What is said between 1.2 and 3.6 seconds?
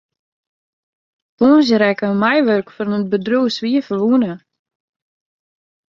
Tongersdei rekke in meiwurker fan it bedriuw